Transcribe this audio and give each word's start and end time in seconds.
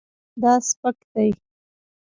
دا 0.41 0.53
سپک 0.67 0.97
دی 1.13 1.29